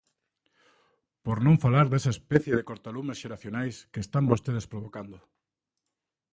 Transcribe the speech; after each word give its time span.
Por 1.25 1.37
non 1.45 1.61
falar 1.63 1.87
desa 1.89 2.15
especie 2.17 2.53
de 2.57 2.67
cortalumes 2.69 3.19
xeracionais 3.21 3.75
que 3.91 4.03
están 4.05 4.25
vostedes 4.31 4.65
provocando. 4.71 5.17